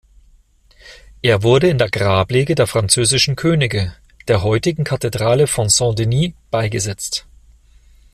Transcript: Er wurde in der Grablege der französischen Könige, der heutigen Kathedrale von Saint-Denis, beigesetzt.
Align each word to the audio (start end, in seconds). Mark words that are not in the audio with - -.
Er 1.21 1.43
wurde 1.43 1.69
in 1.69 1.77
der 1.77 1.87
Grablege 1.91 2.55
der 2.55 2.65
französischen 2.65 3.35
Könige, 3.35 3.93
der 4.27 4.41
heutigen 4.41 4.83
Kathedrale 4.83 5.45
von 5.45 5.69
Saint-Denis, 5.69 6.33
beigesetzt. 6.49 7.27